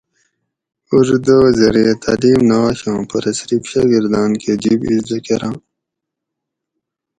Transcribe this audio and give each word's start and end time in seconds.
اردو 0.93 1.37
زریعہ 1.59 1.95
تعلیم 2.03 2.39
نہ 2.49 2.57
آشاں 2.69 2.99
پرہ 3.09 3.31
صِرف 3.37 3.63
شاۤگرداۤن 3.71 4.31
کۤہ 4.41 4.53
جِب 4.61 4.81
اِزدہ 4.89 5.17
کۤراۤں۔ 5.25 5.57